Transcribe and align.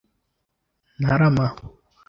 Ntarama 1.01 1.45